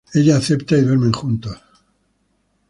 Ella 0.15 0.37
acepta 0.37 0.75
y 0.75 0.81
duermen 0.81 1.11
juntos. 1.13 1.59